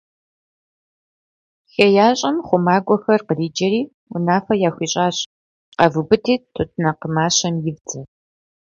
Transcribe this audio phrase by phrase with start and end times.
[1.71, 3.81] ХеящӀэм хъумакӀуэхэр къриджэри
[4.15, 5.17] унафэ яхуищӀащ:-
[5.77, 7.99] Къэвубыди, тутнакъ мащэм ивдзэ!